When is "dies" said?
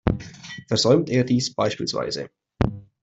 1.23-1.53